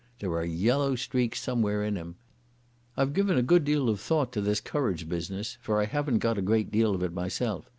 There 0.17 0.31
are 0.33 0.43
yellow 0.43 0.95
streaks 0.95 1.39
somewhere 1.41 1.83
in 1.83 1.95
him.... 1.95 2.15
I've 2.97 3.13
given 3.13 3.37
a 3.37 3.43
good 3.43 3.63
deal 3.63 3.87
of 3.87 3.99
thought 4.01 4.31
to 4.33 4.41
this 4.41 4.59
courage 4.59 5.07
business, 5.07 5.59
for 5.61 5.79
I 5.79 5.85
haven't 5.85 6.17
got 6.17 6.39
a 6.39 6.41
great 6.41 6.71
deal 6.71 6.95
of 6.95 7.03
it 7.03 7.13
myself. 7.13 7.69